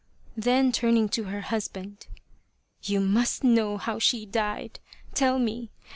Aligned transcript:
Then 0.35 0.71
turning 0.71 1.09
to 1.09 1.25
her 1.25 1.41
husband:" 1.41 2.07
You 2.91 2.99
must 3.01 3.43
know 3.43 3.77
how 3.77 3.99
she 3.99 4.25
died. 4.25 4.79
Tell 5.13 5.37
me 5.37 5.69